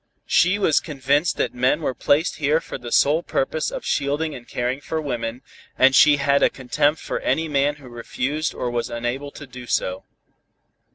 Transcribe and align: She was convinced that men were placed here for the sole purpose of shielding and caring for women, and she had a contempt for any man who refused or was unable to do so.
She 0.25 0.57
was 0.57 0.79
convinced 0.79 1.37
that 1.37 1.53
men 1.53 1.79
were 1.83 1.93
placed 1.93 2.37
here 2.37 2.59
for 2.59 2.79
the 2.79 2.91
sole 2.91 3.21
purpose 3.21 3.69
of 3.69 3.85
shielding 3.85 4.33
and 4.33 4.47
caring 4.47 4.81
for 4.81 4.99
women, 4.99 5.43
and 5.77 5.95
she 5.95 6.17
had 6.17 6.41
a 6.41 6.49
contempt 6.49 6.99
for 6.99 7.19
any 7.19 7.47
man 7.47 7.75
who 7.75 7.87
refused 7.87 8.55
or 8.55 8.71
was 8.71 8.89
unable 8.89 9.29
to 9.29 9.45
do 9.45 9.67
so. 9.67 10.05